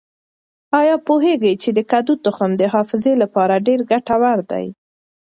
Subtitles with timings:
[0.79, 4.65] آیا پوهېږئ چې د کدو تخم د حافظې لپاره ډېر ګټور دی؟